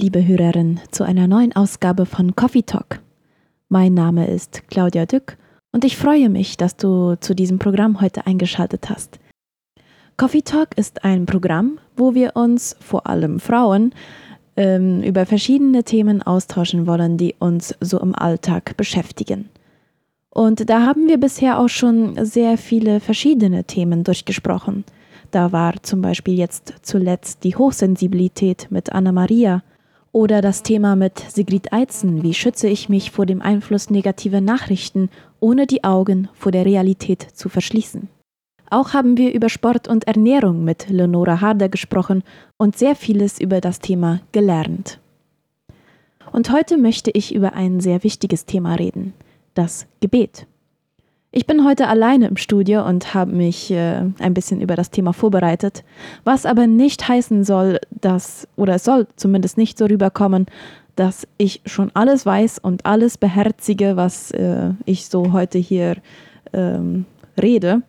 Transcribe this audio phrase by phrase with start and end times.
[0.00, 3.00] Liebe Hörerin, zu einer neuen Ausgabe von Coffee Talk.
[3.68, 5.36] Mein Name ist Claudia Dück
[5.72, 9.18] und ich freue mich, dass du zu diesem Programm heute eingeschaltet hast.
[10.16, 13.92] Coffee Talk ist ein Programm, wo wir uns, vor allem Frauen,
[14.56, 19.50] ähm, über verschiedene Themen austauschen wollen, die uns so im Alltag beschäftigen.
[20.30, 24.84] Und da haben wir bisher auch schon sehr viele verschiedene Themen durchgesprochen.
[25.30, 29.62] Da war zum Beispiel jetzt zuletzt die Hochsensibilität mit Anna Maria
[30.12, 35.08] oder das Thema mit Sigrid Eizen, wie schütze ich mich vor dem Einfluss negativer Nachrichten,
[35.38, 38.08] ohne die Augen vor der Realität zu verschließen.
[38.70, 42.22] Auch haben wir über Sport und Ernährung mit Leonora Harder gesprochen
[42.56, 45.00] und sehr vieles über das Thema gelernt.
[46.32, 49.12] Und heute möchte ich über ein sehr wichtiges Thema reden,
[49.54, 50.46] das Gebet.
[51.32, 55.12] Ich bin heute alleine im Studio und habe mich äh, ein bisschen über das Thema
[55.12, 55.84] vorbereitet,
[56.24, 60.46] was aber nicht heißen soll, dass, oder es soll zumindest nicht so rüberkommen,
[60.96, 65.98] dass ich schon alles weiß und alles beherzige, was äh, ich so heute hier
[66.52, 67.04] ähm,
[67.40, 67.82] rede,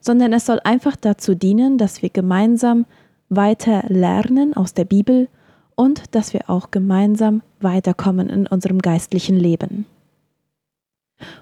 [0.00, 2.86] sondern es soll einfach dazu dienen, dass wir gemeinsam
[3.30, 5.26] weiter lernen aus der Bibel
[5.74, 9.86] und dass wir auch gemeinsam weiterkommen in unserem geistlichen Leben.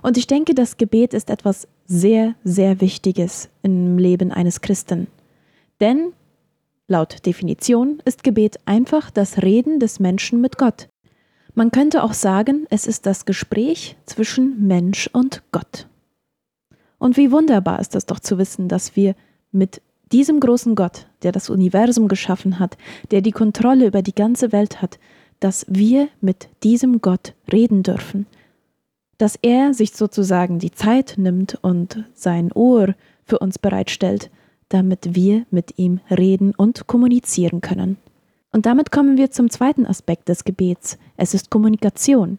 [0.02, 5.06] Und ich denke, das Gebet ist etwas sehr, sehr Wichtiges im Leben eines Christen.
[5.80, 6.12] Denn
[6.86, 10.88] laut Definition ist Gebet einfach das Reden des Menschen mit Gott.
[11.54, 15.88] Man könnte auch sagen, es ist das Gespräch zwischen Mensch und Gott.
[16.98, 19.14] Und wie wunderbar ist es doch zu wissen, dass wir
[19.50, 19.80] mit
[20.12, 22.76] diesem großen Gott, der das Universum geschaffen hat,
[23.10, 24.98] der die Kontrolle über die ganze Welt hat,
[25.40, 28.26] dass wir mit diesem Gott reden dürfen,
[29.18, 34.30] dass er sich sozusagen die Zeit nimmt und sein Ohr für uns bereitstellt,
[34.68, 37.96] damit wir mit ihm reden und kommunizieren können.
[38.52, 40.98] Und damit kommen wir zum zweiten Aspekt des Gebets.
[41.16, 42.38] Es ist Kommunikation.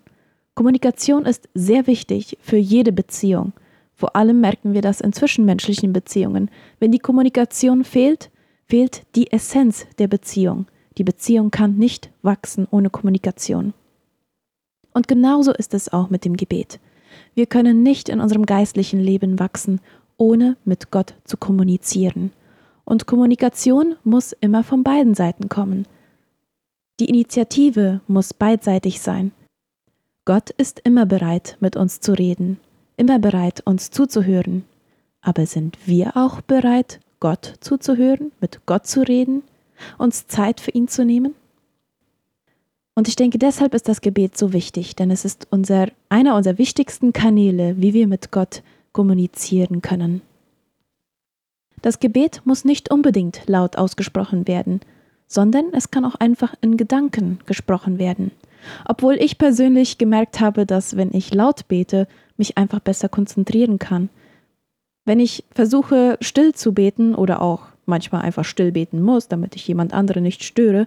[0.55, 3.53] Kommunikation ist sehr wichtig für jede Beziehung.
[3.93, 6.49] Vor allem merken wir das in zwischenmenschlichen Beziehungen.
[6.79, 8.31] Wenn die Kommunikation fehlt,
[8.65, 10.67] fehlt die Essenz der Beziehung.
[10.97, 13.73] Die Beziehung kann nicht wachsen ohne Kommunikation.
[14.93, 16.79] Und genauso ist es auch mit dem Gebet.
[17.35, 19.79] Wir können nicht in unserem geistlichen Leben wachsen,
[20.17, 22.31] ohne mit Gott zu kommunizieren.
[22.85, 25.85] Und Kommunikation muss immer von beiden Seiten kommen.
[26.99, 29.31] Die Initiative muss beidseitig sein.
[30.25, 32.59] Gott ist immer bereit, mit uns zu reden,
[32.97, 34.65] immer bereit, uns zuzuhören.
[35.21, 39.43] Aber sind wir auch bereit, Gott zuzuhören, mit Gott zu reden,
[39.97, 41.35] uns Zeit für ihn zu nehmen?
[42.99, 46.57] Und ich denke, deshalb ist das Gebet so wichtig, denn es ist unser, einer unserer
[46.57, 48.61] wichtigsten Kanäle, wie wir mit Gott
[48.91, 50.21] kommunizieren können.
[51.81, 54.81] Das Gebet muss nicht unbedingt laut ausgesprochen werden,
[55.27, 58.31] sondern es kann auch einfach in Gedanken gesprochen werden.
[58.83, 62.05] Obwohl ich persönlich gemerkt habe, dass wenn ich laut bete,
[62.35, 64.09] mich einfach besser konzentrieren kann.
[65.05, 69.65] Wenn ich versuche, still zu beten oder auch manchmal einfach still beten muss, damit ich
[69.69, 70.85] jemand anderen nicht störe,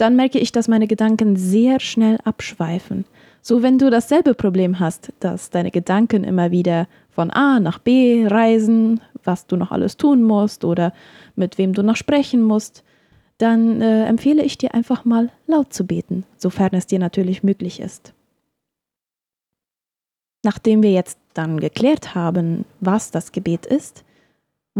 [0.00, 3.04] dann merke ich, dass meine Gedanken sehr schnell abschweifen.
[3.42, 8.26] So wenn du dasselbe Problem hast, dass deine Gedanken immer wieder von A nach B
[8.26, 10.92] reisen, was du noch alles tun musst oder
[11.36, 12.84] mit wem du noch sprechen musst,
[13.38, 17.80] dann äh, empfehle ich dir einfach mal laut zu beten, sofern es dir natürlich möglich
[17.80, 18.12] ist.
[20.42, 24.04] Nachdem wir jetzt dann geklärt haben, was das Gebet ist,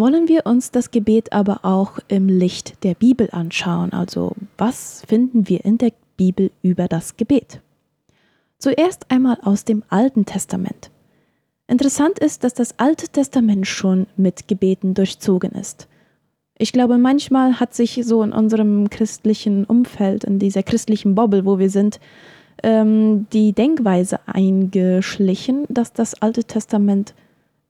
[0.01, 3.93] wollen wir uns das Gebet aber auch im Licht der Bibel anschauen.
[3.93, 7.61] Also was finden wir in der Bibel über das Gebet?
[8.59, 10.91] Zuerst einmal aus dem Alten Testament.
[11.69, 15.87] Interessant ist, dass das Alte Testament schon mit Gebeten durchzogen ist.
[16.59, 21.59] Ich glaube, manchmal hat sich so in unserem christlichen Umfeld, in dieser christlichen Bobble, wo
[21.59, 22.01] wir sind,
[22.63, 27.15] ähm, die Denkweise eingeschlichen, dass das Alte Testament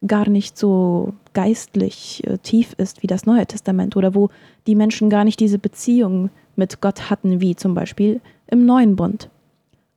[0.06, 4.31] gar nicht so geistlich äh, tief ist wie das Neue Testament oder wo
[4.67, 9.31] die Menschen gar nicht diese Beziehung mit Gott hatten, wie zum Beispiel im Neuen Bund.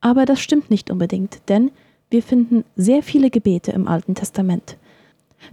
[0.00, 1.70] Aber das stimmt nicht unbedingt, denn
[2.10, 4.76] wir finden sehr viele Gebete im Alten Testament.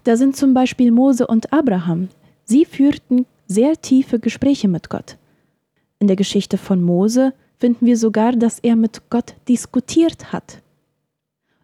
[0.03, 2.09] Da sind zum Beispiel Mose und Abraham.
[2.45, 5.17] Sie führten sehr tiefe Gespräche mit Gott.
[5.99, 10.61] In der Geschichte von Mose finden wir sogar, dass er mit Gott diskutiert hat.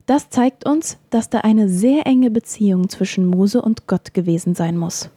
[0.07, 4.77] Das zeigt uns, dass da eine sehr enge Beziehung zwischen Mose und Gott gewesen sein
[4.77, 5.09] muss.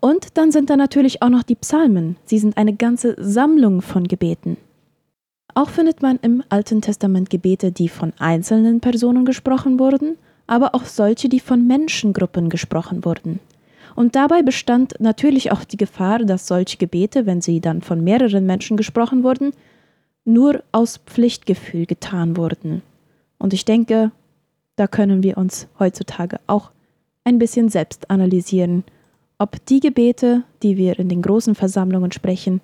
[0.00, 2.16] Und dann sind da natürlich auch noch die Psalmen.
[2.24, 4.56] Sie sind eine ganze Sammlung von Gebeten.
[5.54, 10.84] Auch findet man im Alten Testament Gebete, die von einzelnen Personen gesprochen wurden, aber auch
[10.84, 13.40] solche, die von Menschengruppen gesprochen wurden.
[13.94, 18.46] Und dabei bestand natürlich auch die Gefahr, dass solche Gebete, wenn sie dann von mehreren
[18.46, 19.52] Menschen gesprochen wurden,
[20.24, 22.82] nur aus Pflichtgefühl getan wurden.
[23.38, 24.10] Und ich denke,
[24.76, 26.70] da können wir uns heutzutage auch
[27.24, 28.84] ein bisschen selbst analysieren,
[29.38, 32.60] ob die Gebete, die wir in den großen Versammlungen sprechen,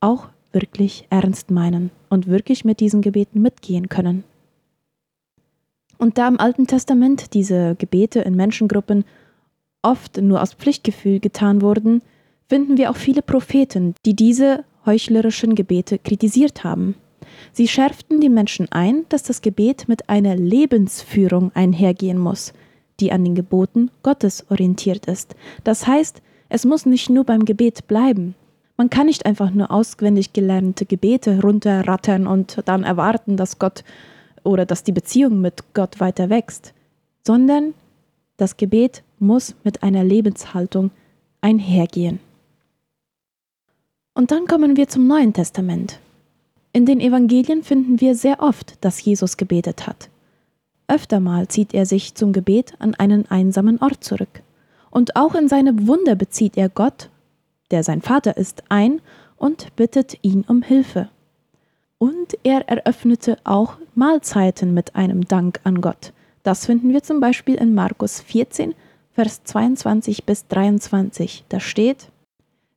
[0.00, 4.24] auch wirklich ernst meinen und wirklich mit diesen Gebeten mitgehen können.
[5.98, 9.04] Und da im Alten Testament diese Gebete in Menschengruppen
[9.82, 12.02] oft nur aus Pflichtgefühl getan wurden,
[12.48, 16.94] finden wir auch viele Propheten, die diese heuchlerischen Gebete kritisiert haben.
[17.52, 22.52] Sie schärften die Menschen ein, dass das Gebet mit einer Lebensführung einhergehen muss,
[23.00, 25.34] die an den Geboten Gottes orientiert ist.
[25.64, 28.34] Das heißt, es muss nicht nur beim Gebet bleiben.
[28.76, 33.84] Man kann nicht einfach nur auswendig gelernte Gebete runterrattern und dann erwarten, dass Gott
[34.44, 36.74] oder dass die Beziehung mit Gott weiter wächst,
[37.24, 37.74] sondern
[38.36, 40.90] das Gebet muss mit einer Lebenshaltung
[41.40, 42.20] einhergehen.
[44.14, 45.98] Und dann kommen wir zum Neuen Testament.
[46.76, 50.10] In den Evangelien finden wir sehr oft, dass Jesus gebetet hat.
[50.88, 54.42] Öftermal zieht er sich zum Gebet an einen einsamen Ort zurück.
[54.90, 57.08] Und auch in seine Wunder bezieht er Gott,
[57.70, 59.00] der sein Vater ist, ein
[59.38, 61.08] und bittet ihn um Hilfe.
[61.96, 66.12] Und er eröffnete auch Mahlzeiten mit einem Dank an Gott.
[66.42, 68.74] Das finden wir zum Beispiel in Markus 14,
[69.12, 71.46] Vers 22 bis 23.
[71.48, 72.10] Da steht,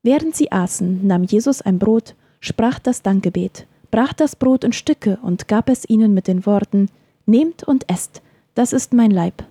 [0.04, 5.19] Während sie aßen, nahm Jesus ein Brot, sprach das Dankgebet, brach das Brot in Stücke
[5.21, 6.89] und gab es ihnen mit den Worten,
[7.30, 8.24] Nehmt und esst,
[8.56, 9.44] das ist mein Leib.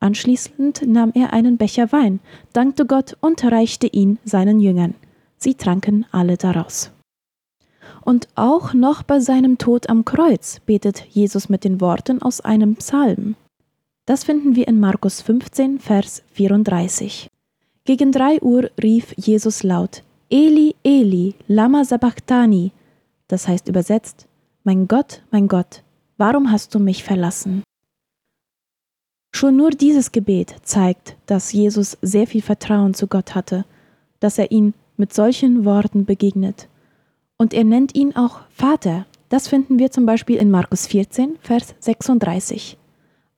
[0.00, 2.18] Anschließend nahm er einen Becher Wein,
[2.52, 4.94] dankte Gott und reichte ihn seinen Jüngern.
[5.36, 6.90] Sie tranken alle daraus.
[8.04, 12.74] Und auch noch bei seinem Tod am Kreuz betet Jesus mit den Worten aus einem
[12.76, 13.36] Psalm.
[14.06, 17.28] Das finden wir in Markus 15, Vers 34.
[17.84, 22.72] Gegen drei Uhr rief Jesus laut, Eli, Eli, lama sabachthani,
[23.28, 24.26] das heißt übersetzt,
[24.62, 25.82] Mein Gott, mein Gott,
[26.16, 27.62] warum hast du mich verlassen?
[29.34, 33.64] Schon nur dieses Gebet zeigt, dass Jesus sehr viel Vertrauen zu Gott hatte,
[34.20, 36.68] dass er ihn mit solchen Worten begegnet
[37.36, 39.06] und er nennt ihn auch Vater.
[39.28, 42.78] Das finden wir zum Beispiel in Markus 14, Vers 36.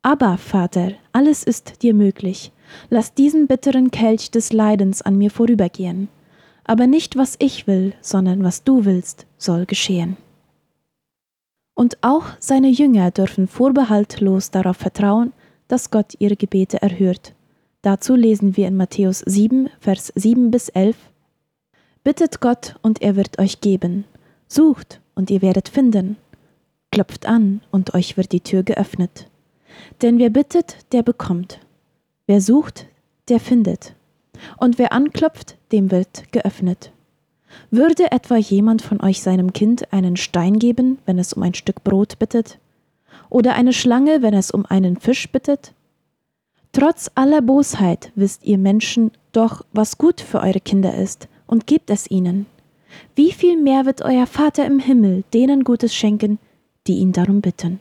[0.03, 2.53] Aber, Vater, alles ist dir möglich.
[2.91, 6.09] Lass diesen bitteren Kelch des Leidens an mir vorübergehen.
[6.69, 10.17] Aber nicht was ich will, sondern was du willst, soll geschehen.
[11.75, 15.33] Und auch seine Jünger dürfen vorbehaltlos darauf vertrauen,
[15.69, 17.35] dass Gott ihre Gebete erhört.
[17.83, 20.97] Dazu lesen wir in Matthäus 7, Vers 7 bis 11
[22.03, 24.05] Bittet Gott und er wird euch geben.
[24.49, 26.17] Sucht und ihr werdet finden.
[26.93, 29.29] Klopft an und euch wird die Tür geöffnet.
[30.03, 31.61] Denn wer bittet, der bekommt.
[32.27, 32.87] Wer sucht,
[33.29, 33.95] der findet.
[34.57, 36.93] Und wer anklopft, dem wird geöffnet.
[37.71, 41.85] Würde etwa jemand von euch seinem Kind einen Stein geben, wenn es um ein Stück
[41.85, 42.59] Brot bittet?
[43.31, 45.73] Oder eine Schlange, wenn es um einen Fisch bittet?
[46.73, 51.90] Trotz aller Bosheit wisst ihr Menschen doch, was gut für eure Kinder ist, und gebt
[51.90, 52.47] es ihnen.
[53.14, 56.38] Wie viel mehr wird euer Vater im Himmel denen Gutes schenken,
[56.87, 57.81] die ihn darum bitten?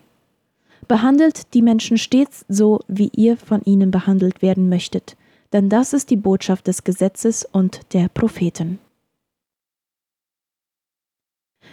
[0.87, 5.17] Behandelt die Menschen stets so, wie ihr von ihnen behandelt werden möchtet,
[5.55, 8.77] denn das ist die Botschaft des Gesetzes und der Propheten.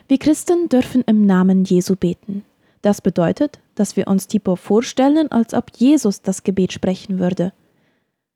[0.06, 2.44] Wir Christen dürfen im Namen Jesu beten.
[2.82, 7.52] Das bedeutet, dass wir uns Tipo vorstellen, als ob Jesus das Gebet sprechen würde.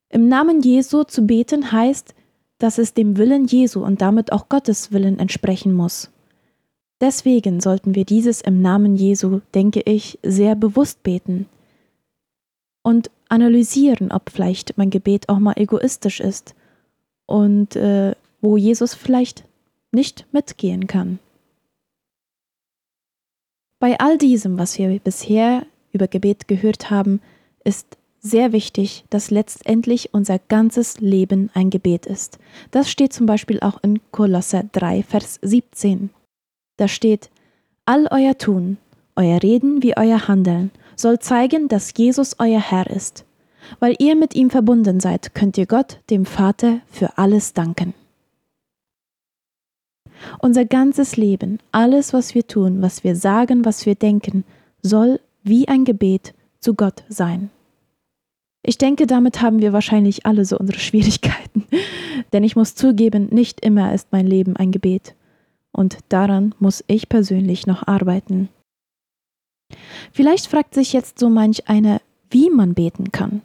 [0.09, 2.17] Im Namen Jesu zu beten heißt,
[2.59, 6.11] dass es dem Willen Jesu und damit auch Gottes Willen entsprechen muss.
[7.00, 11.47] Deswegen sollten wir dieses im Namen Jesu, denke ich, sehr bewusst beten
[12.87, 16.54] und analysieren, ob vielleicht mein Gebet auch mal egoistisch ist
[17.26, 19.45] und äh, wo Jesus vielleicht
[19.92, 21.18] nicht mitgehen kann.
[23.78, 27.21] Bei all diesem, was wir bisher über Gebet gehört haben,
[27.64, 32.38] ist sehr wichtig, dass letztendlich unser ganzes Leben ein Gebet ist.
[32.71, 36.11] Das steht zum Beispiel auch in Kolosser 3, Vers 17.
[36.76, 37.30] Da steht,
[37.85, 38.78] All euer Tun,
[39.14, 43.25] euer Reden wie euer Handeln soll zeigen, dass Jesus euer Herr ist.
[43.81, 47.95] Weil ihr mit ihm verbunden seid, könnt ihr Gott, dem Vater, für alles danken.
[50.38, 54.45] Unser ganzes Leben, alles, was wir tun, was wir sagen, was wir denken,
[54.83, 57.50] soll wie ein Gebet zu Gott sein.
[58.62, 61.65] Ich denke, damit haben wir wahrscheinlich alle so unsere Schwierigkeiten.
[62.33, 65.15] Denn ich muss zugeben, nicht immer ist mein Leben ein Gebet.
[65.71, 68.49] Und daran muss ich persönlich noch arbeiten.
[70.13, 73.43] Vielleicht fragt sich jetzt so manch einer, wie man beten kann.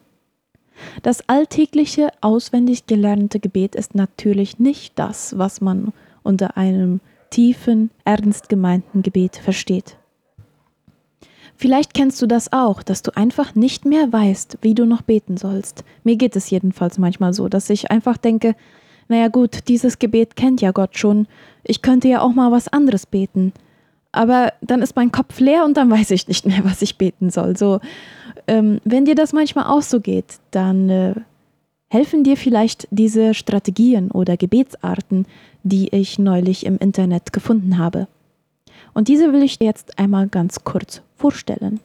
[1.04, 7.00] Das alltägliche, auswendig gelernte Gebet ist natürlich nicht das, was man unter einem
[7.30, 9.98] tiefen, ernst gemeinten Gebet versteht.
[11.56, 15.38] Vielleicht kennst du das auch, dass du einfach nicht mehr weißt, wie du noch beten
[15.38, 15.84] sollst.
[16.04, 18.56] Mir geht es jedenfalls manchmal so, dass ich einfach denke,
[19.08, 21.28] naja gut, dieses Gebet kennt ja Gott schon,
[21.64, 23.54] ich könnte ja auch mal was anderes beten.
[24.12, 27.30] Aber dann ist mein Kopf leer und dann weiß ich nicht mehr, was ich beten
[27.30, 27.58] soll.
[27.58, 27.80] So,
[28.48, 31.16] ähm, wenn dir das manchmal auch so geht, dann äh,
[31.90, 35.26] helfen dir vielleicht diese Strategien oder Gebetsarten,
[35.64, 38.08] die ich neulich im Internet gefunden habe.
[38.94, 41.80] Und diese will ich dir jetzt einmal ganz kurz vorstellen.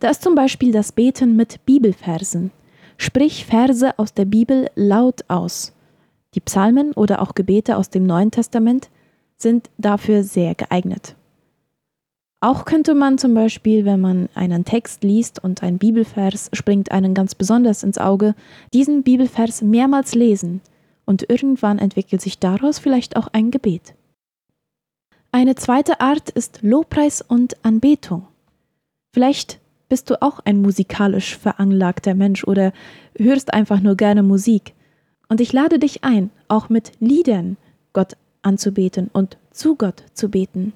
[0.00, 2.50] Da ist zum Beispiel das Beten mit Bibelversen.
[2.98, 5.72] Sprich Verse aus der Bibel laut aus.
[6.34, 8.90] Die Psalmen oder auch Gebete aus dem Neuen Testament
[9.36, 11.14] sind dafür sehr geeignet.
[12.40, 17.14] Auch könnte man zum Beispiel, wenn man einen Text liest und ein Bibelvers springt einen
[17.14, 18.34] ganz besonders ins Auge,
[18.74, 20.60] diesen Bibelvers mehrmals lesen
[21.06, 23.94] und irgendwann entwickelt sich daraus vielleicht auch ein Gebet.
[25.32, 28.26] Eine zweite Art ist Lobpreis und Anbetung.
[29.14, 32.72] Vielleicht bist du auch ein musikalisch veranlagter Mensch oder
[33.16, 34.74] hörst einfach nur gerne Musik.
[35.28, 37.56] Und ich lade dich ein, auch mit Liedern
[37.92, 38.16] Gott
[38.46, 40.72] anzubeten und zu Gott zu beten.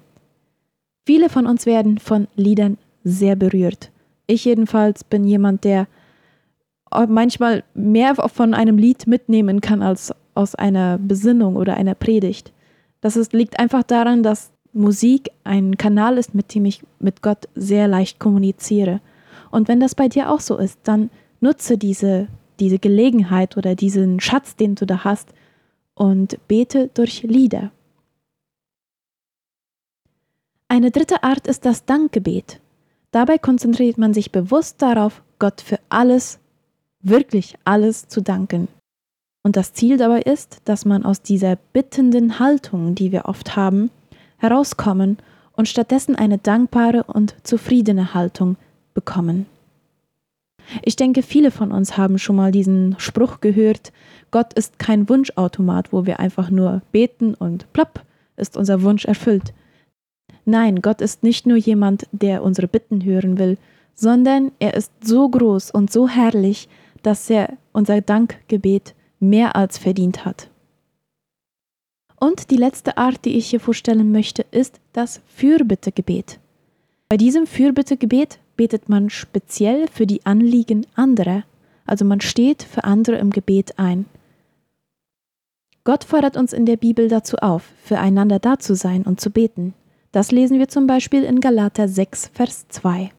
[1.05, 3.91] Viele von uns werden von Liedern sehr berührt.
[4.27, 5.87] Ich jedenfalls bin jemand, der
[7.07, 12.53] manchmal mehr von einem Lied mitnehmen kann als aus einer Besinnung oder einer Predigt.
[13.01, 17.49] Das ist, liegt einfach daran, dass Musik ein Kanal ist, mit dem ich mit Gott
[17.55, 19.01] sehr leicht kommuniziere.
[19.49, 21.09] Und wenn das bei dir auch so ist, dann
[21.41, 22.27] nutze diese,
[22.59, 25.33] diese Gelegenheit oder diesen Schatz, den du da hast,
[26.01, 27.69] und bete durch Lieder.
[30.67, 32.59] Eine dritte Art ist das Dankgebet.
[33.11, 36.39] Dabei konzentriert man sich bewusst darauf, Gott für alles,
[37.01, 38.67] wirklich alles zu danken.
[39.43, 43.91] Und das Ziel dabei ist, dass man aus dieser bittenden Haltung, die wir oft haben,
[44.37, 45.17] herauskommen
[45.55, 48.57] und stattdessen eine dankbare und zufriedene Haltung
[48.95, 49.45] bekommen.
[50.83, 53.91] Ich denke, viele von uns haben schon mal diesen Spruch gehört,
[54.31, 58.03] Gott ist kein Wunschautomat, wo wir einfach nur beten und plopp
[58.37, 59.53] ist unser Wunsch erfüllt.
[60.45, 63.57] Nein, Gott ist nicht nur jemand, der unsere Bitten hören will,
[63.93, 66.67] sondern er ist so groß und so herrlich,
[67.03, 70.49] dass er unser Dankgebet mehr als verdient hat.
[72.19, 76.39] Und die letzte Art, die ich hier vorstellen möchte, ist das Fürbittegebet.
[77.09, 81.45] Bei diesem Fürbittegebet betet man speziell für die Anliegen anderer,
[81.87, 84.05] also man steht für andere im Gebet ein.
[85.83, 89.73] Gott fordert uns in der Bibel dazu auf, füreinander da zu sein und zu beten.
[90.11, 93.09] Das lesen wir zum Beispiel in Galater 6, Vers 2.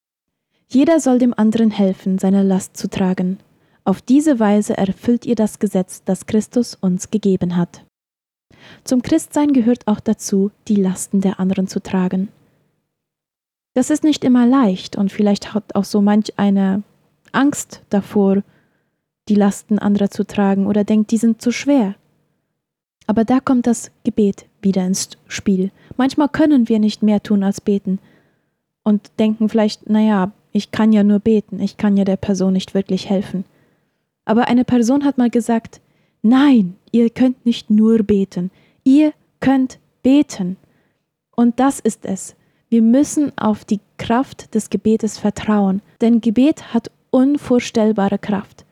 [0.68, 3.38] Jeder soll dem anderen helfen, seine Last zu tragen.
[3.82, 7.84] Auf diese Weise erfüllt ihr das Gesetz, das Christus uns gegeben hat.
[8.84, 12.28] Zum Christsein gehört auch dazu, die Lasten der anderen zu tragen.
[13.74, 16.82] Das ist nicht immer leicht und vielleicht hat auch so manch eine
[17.32, 18.42] Angst davor,
[19.28, 21.94] die Lasten anderer zu tragen oder denkt, die sind zu schwer.
[23.06, 25.70] Aber da kommt das Gebet wieder ins Spiel.
[25.96, 27.98] Manchmal können wir nicht mehr tun als beten
[28.82, 32.74] und denken vielleicht, naja, ich kann ja nur beten, ich kann ja der Person nicht
[32.74, 33.44] wirklich helfen.
[34.24, 35.80] Aber eine Person hat mal gesagt,
[36.20, 38.50] nein, ihr könnt nicht nur beten,
[38.84, 40.56] ihr könnt beten.
[41.34, 42.36] Und das ist es.
[42.72, 48.64] Wir müssen auf die Kraft des Gebetes vertrauen, denn Gebet hat unvorstellbare Kraft.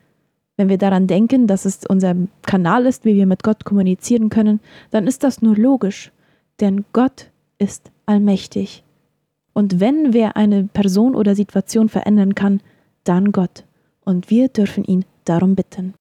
[0.57, 4.59] Wenn wir daran denken, dass es unser Kanal ist, wie wir mit Gott kommunizieren können,
[4.89, 6.11] dann ist das nur logisch,
[6.59, 7.29] denn Gott
[7.59, 8.83] ist allmächtig.
[9.53, 12.59] Und wenn wer eine Person oder Situation verändern kann,
[13.03, 13.65] dann Gott.
[14.03, 15.93] Und wir dürfen ihn darum bitten.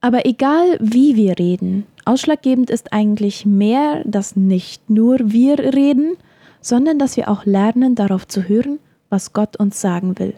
[0.00, 6.16] Aber egal wie wir reden, ausschlaggebend ist eigentlich mehr, dass nicht nur wir reden,
[6.60, 8.78] sondern dass wir auch lernen, darauf zu hören,
[9.10, 10.34] was Gott uns sagen will.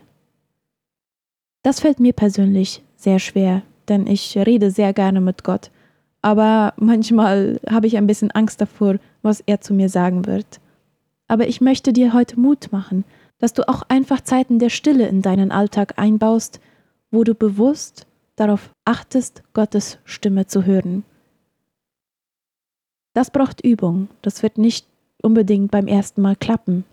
[1.63, 5.71] Das fällt mir persönlich sehr schwer, denn ich rede sehr gerne mit Gott,
[6.25, 10.59] aber manchmal habe ich ein bisschen Angst davor, was er zu mir sagen wird.
[11.29, 13.05] Aber ich möchte dir heute Mut machen,
[13.39, 16.61] dass du auch einfach Zeiten der Stille in deinen Alltag einbaust,
[17.11, 18.07] wo du bewusst
[18.37, 21.05] darauf achtest, Gottes Stimme zu hören.
[23.15, 24.87] Das braucht Übung, das wird nicht
[25.23, 26.85] unbedingt beim ersten Mal klappen,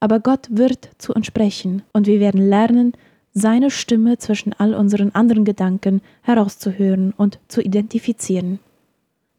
[0.00, 2.92] aber Gott wird zu uns sprechen und wir werden lernen,
[3.34, 8.58] seine Stimme zwischen all unseren anderen Gedanken herauszuhören und zu identifizieren.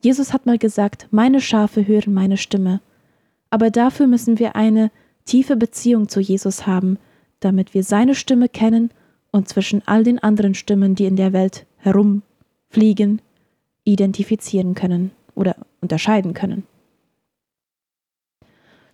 [0.01, 2.79] Jesus hat mal gesagt, meine Schafe hören meine Stimme.
[3.49, 4.91] Aber dafür müssen wir eine
[5.25, 6.97] tiefe Beziehung zu Jesus haben,
[7.41, 8.91] damit wir seine Stimme kennen
[9.31, 13.21] und zwischen all den anderen Stimmen, die in der Welt herumfliegen,
[13.83, 16.63] identifizieren können oder unterscheiden können.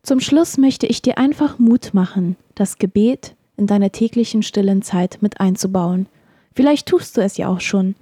[0.03, 5.17] Zum Schluss möchte ich dir einfach Mut machen, das Gebet in deiner täglichen stillen Zeit
[5.21, 6.05] mit einzubauen.
[6.53, 7.95] Vielleicht tust du es ja auch schon.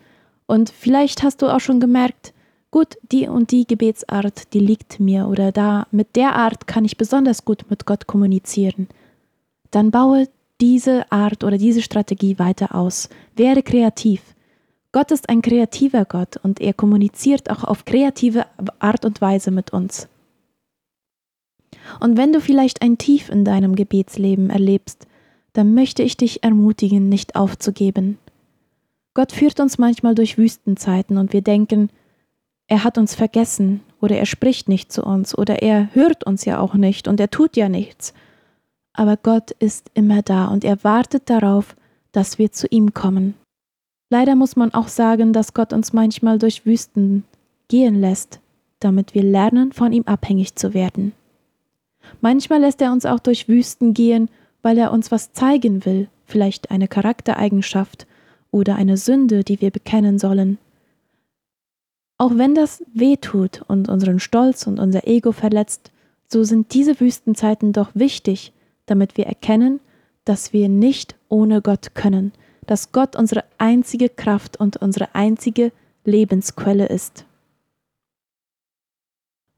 [0.46, 2.34] Und vielleicht hast du auch schon gemerkt,
[2.72, 6.98] gut, die und die Gebetsart, die liegt mir oder da mit der Art kann ich
[6.98, 8.90] besonders gut mit Gott kommunizieren.
[9.72, 10.28] Dann baue
[10.60, 13.10] diese Art oder diese Strategie weiter aus.
[13.36, 14.22] Werde kreativ.
[14.94, 18.46] Gott ist ein kreativer Gott und er kommuniziert auch auf kreative
[18.78, 20.08] Art und Weise mit uns.
[22.00, 25.08] Und wenn du vielleicht ein Tief in deinem Gebetsleben erlebst,
[25.54, 28.20] dann möchte ich dich ermutigen, nicht aufzugeben.
[29.16, 31.90] Gott führt uns manchmal durch Wüstenzeiten und wir denken,
[32.68, 36.60] er hat uns vergessen oder er spricht nicht zu uns oder er hört uns ja
[36.60, 38.14] auch nicht und er tut ja nichts.
[38.94, 41.76] Aber Gott ist immer da und er wartet darauf,
[42.12, 43.34] dass wir zu ihm kommen.
[44.14, 47.24] Leider muss man auch sagen, dass Gott uns manchmal durch Wüsten
[47.68, 48.42] gehen lässt,
[48.80, 51.14] damit wir lernen, von ihm abhängig zu werden.
[52.22, 54.30] Manchmal lässt er uns auch durch Wüsten gehen,
[54.62, 58.06] weil er uns was zeigen will, vielleicht eine Charaktereigenschaft
[58.52, 60.60] oder eine Sünde, die wir bekennen sollen.
[62.20, 65.90] Auch wenn das weh tut und unseren Stolz und unser Ego verletzt,
[66.28, 68.54] so sind diese Wüstenzeiten doch wichtig,
[68.86, 69.80] damit wir erkennen,
[70.24, 72.32] dass wir nicht ohne Gott können,
[72.66, 75.72] dass Gott unsere einzige Kraft und unsere einzige
[76.06, 77.26] Lebensquelle ist.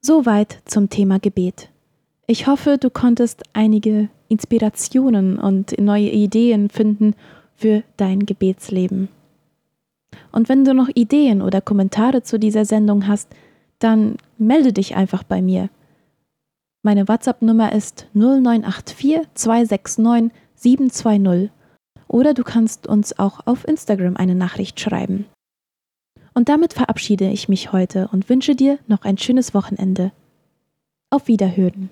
[0.02, 1.70] Soweit zum Thema Gebet.
[2.28, 7.16] Ich hoffe, du konntest einige Inspirationen und neue Ideen finden
[7.56, 9.10] für dein Gebetsleben.
[10.32, 13.30] Und wenn du noch Ideen oder Kommentare zu dieser Sendung hast,
[13.80, 15.70] dann melde dich einfach bei mir.
[16.84, 21.52] Meine WhatsApp-Nummer ist 0984 269 720
[22.08, 25.26] oder du kannst uns auch auf Instagram eine Nachricht schreiben.
[26.34, 30.12] Und damit verabschiede ich mich heute und wünsche dir noch ein schönes Wochenende.
[31.10, 31.90] Auf Wiederhören.